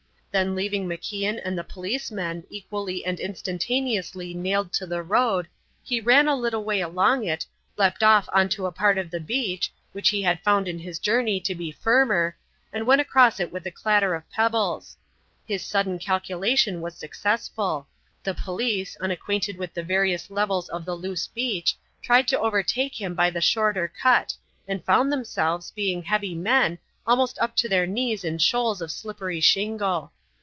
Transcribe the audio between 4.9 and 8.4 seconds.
road, he ran a little way along it, leapt off